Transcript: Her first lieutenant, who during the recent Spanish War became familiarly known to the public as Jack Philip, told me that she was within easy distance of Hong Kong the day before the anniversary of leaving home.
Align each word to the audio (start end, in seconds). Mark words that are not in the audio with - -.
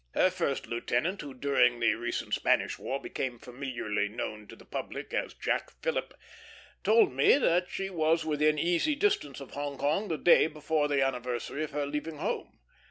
Her 0.15 0.31
first 0.31 0.65
lieutenant, 0.65 1.21
who 1.21 1.35
during 1.35 1.79
the 1.79 1.93
recent 1.93 2.33
Spanish 2.33 2.79
War 2.79 2.99
became 2.99 3.37
familiarly 3.37 4.09
known 4.09 4.47
to 4.47 4.55
the 4.55 4.65
public 4.65 5.13
as 5.13 5.35
Jack 5.35 5.69
Philip, 5.83 6.15
told 6.83 7.11
me 7.13 7.37
that 7.37 7.69
she 7.69 7.91
was 7.91 8.25
within 8.25 8.57
easy 8.57 8.95
distance 8.95 9.39
of 9.39 9.51
Hong 9.51 9.77
Kong 9.77 10.07
the 10.07 10.17
day 10.17 10.47
before 10.47 10.87
the 10.87 11.05
anniversary 11.05 11.63
of 11.65 11.75
leaving 11.75 12.17
home. 12.17 12.57